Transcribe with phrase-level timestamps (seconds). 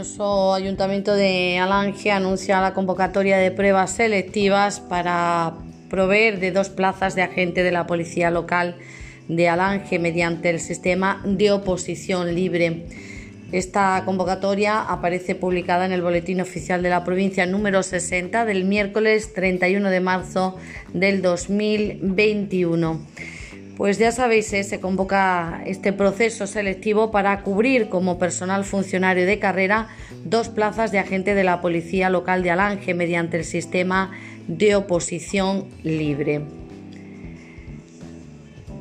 [0.00, 5.52] Nuestro Ayuntamiento de Alange anuncia la convocatoria de pruebas selectivas para
[5.90, 8.76] proveer de dos plazas de agente de la Policía Local
[9.28, 12.86] de Alange mediante el sistema de oposición libre.
[13.52, 19.34] Esta convocatoria aparece publicada en el Boletín Oficial de la Provincia número 60 del miércoles
[19.34, 20.56] 31 de marzo
[20.94, 23.06] del 2021.
[23.80, 29.38] Pues ya sabéis, eh, se convoca este proceso selectivo para cubrir como personal funcionario de
[29.38, 29.88] carrera
[30.22, 34.10] dos plazas de agente de la Policía Local de Alange mediante el sistema
[34.48, 36.59] de oposición libre.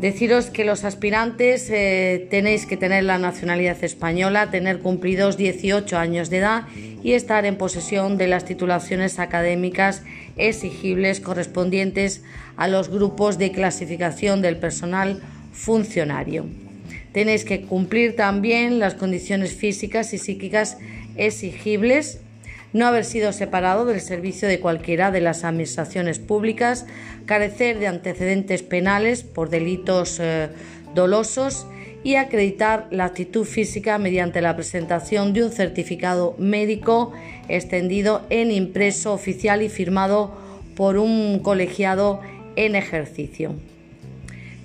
[0.00, 6.28] Deciros que los aspirantes eh, tenéis que tener la nacionalidad española, tener cumplidos 18 años
[6.28, 6.64] de edad
[7.02, 10.02] y estar en posesión de las titulaciones académicas
[10.36, 12.22] exigibles correspondientes
[12.58, 15.22] a los grupos de clasificación del personal
[15.52, 16.44] funcionario.
[17.12, 20.76] Tenéis que cumplir también las condiciones físicas y psíquicas
[21.16, 22.20] exigibles,
[22.72, 26.86] no haber sido separado del servicio de cualquiera de las administraciones públicas,
[27.24, 30.48] carecer de antecedentes penales por delitos eh,
[30.94, 31.66] dolosos
[32.04, 37.12] y acreditar la actitud física mediante la presentación de un certificado médico
[37.48, 40.36] extendido en impreso oficial y firmado
[40.76, 42.20] por un colegiado
[42.54, 43.54] en ejercicio.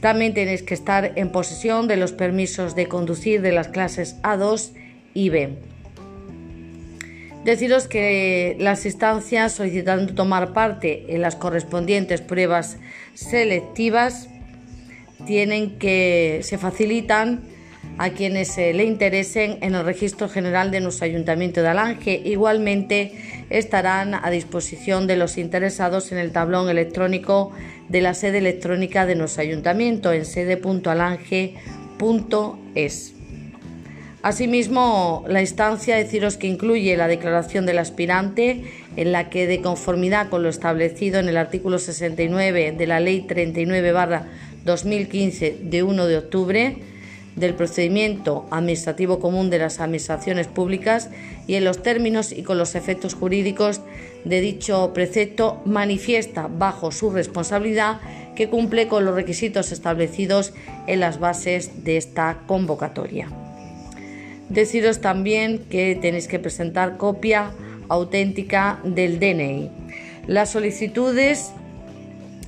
[0.00, 4.72] También tenéis que estar en posesión de los permisos de conducir de las clases A2
[5.14, 5.56] y B.
[7.44, 12.76] Deciros que las instancias solicitando tomar parte en las correspondientes pruebas
[13.14, 14.28] selectivas
[15.26, 17.40] tienen que se facilitan
[17.96, 22.20] a quienes eh, le interesen en el registro general de nuestro ayuntamiento de Alange.
[22.24, 23.14] Igualmente
[23.48, 27.52] estarán a disposición de los interesados en el tablón electrónico
[27.88, 33.19] de la sede electrónica de nuestro ayuntamiento en sede.alange.es.
[34.22, 38.64] Asimismo, la instancia deciros que incluye la declaración del aspirante
[38.96, 43.22] en la que de conformidad con lo establecido en el artículo 69 de la Ley
[43.22, 43.94] 39
[44.64, 46.76] 2015 de 1 de octubre
[47.36, 51.08] del procedimiento administrativo común de las administraciones públicas
[51.46, 53.80] y en los términos y con los efectos jurídicos
[54.26, 58.00] de dicho precepto manifiesta bajo su responsabilidad
[58.36, 60.52] que cumple con los requisitos establecidos
[60.86, 63.49] en las bases de esta convocatoria.
[64.50, 67.52] Deciros también que tenéis que presentar copia
[67.88, 69.70] auténtica del DNI.
[70.26, 71.52] Las solicitudes,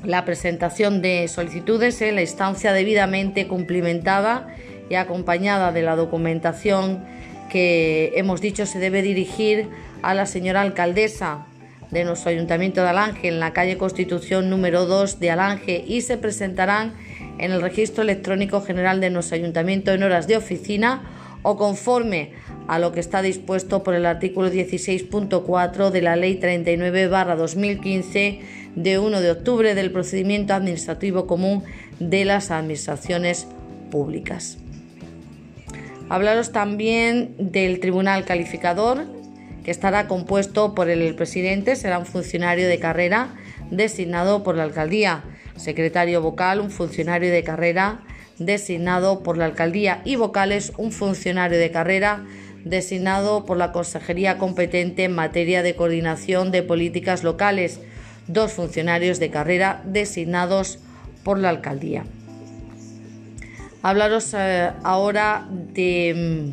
[0.04, 4.48] la presentación de solicitudes en la instancia debidamente cumplimentada
[4.90, 7.04] y acompañada de la documentación
[7.50, 9.68] que hemos dicho se debe dirigir
[10.02, 11.46] a la señora alcaldesa
[11.92, 16.16] de nuestro ayuntamiento de Alange en la calle Constitución número 2 de Alange y se
[16.16, 16.94] presentarán
[17.38, 21.02] en el registro electrónico general de nuestro ayuntamiento en horas de oficina
[21.42, 22.32] o conforme
[22.68, 28.40] a lo que está dispuesto por el artículo 16.4 de la Ley 39-2015
[28.76, 31.64] de 1 de octubre del procedimiento administrativo común
[31.98, 33.46] de las administraciones
[33.90, 34.58] públicas.
[36.08, 39.06] Hablaros también del Tribunal Calificador,
[39.64, 43.34] que estará compuesto por el presidente, será un funcionario de carrera
[43.70, 45.24] designado por la alcaldía,
[45.56, 48.02] secretario vocal, un funcionario de carrera
[48.46, 52.24] designado por la alcaldía y vocales un funcionario de carrera
[52.64, 57.80] designado por la consejería competente en materia de coordinación de políticas locales,
[58.28, 60.78] dos funcionarios de carrera designados
[61.24, 62.04] por la alcaldía.
[63.82, 66.52] Hablaros eh, ahora de,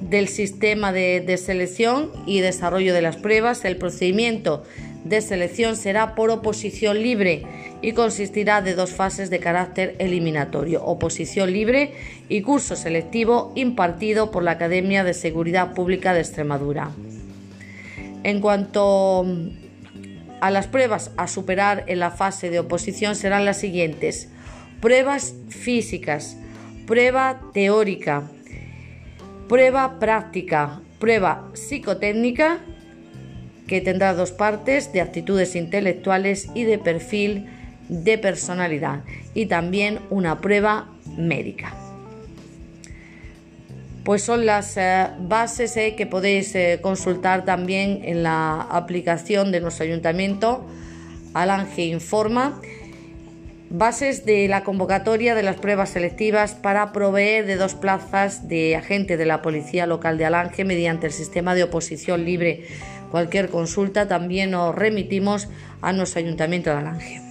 [0.00, 3.66] del sistema de selección y desarrollo de las pruebas.
[3.66, 4.64] El procedimiento
[5.04, 7.42] de selección será por oposición libre
[7.82, 11.94] y consistirá de dos fases de carácter eliminatorio, oposición libre
[12.28, 16.90] y curso selectivo impartido por la Academia de Seguridad Pública de Extremadura.
[18.22, 19.24] En cuanto
[20.40, 24.28] a las pruebas a superar en la fase de oposición serán las siguientes.
[24.80, 26.36] Pruebas físicas,
[26.86, 28.24] prueba teórica,
[29.48, 32.60] prueba práctica, prueba psicotécnica
[33.70, 37.46] que tendrá dos partes de actitudes intelectuales y de perfil
[37.88, 41.72] de personalidad y también una prueba médica.
[44.02, 49.60] Pues son las eh, bases eh, que podéis eh, consultar también en la aplicación de
[49.60, 50.66] nuestro ayuntamiento,
[51.32, 52.60] Alange Informa.
[53.72, 59.16] Bases de la convocatoria de las pruebas selectivas para proveer de dos plazas de agente
[59.16, 62.66] de la Policía Local de Alange mediante el sistema de oposición libre
[63.10, 65.48] Cualquier consulta también nos remitimos
[65.82, 67.29] a nuestro Ayuntamiento de Alange.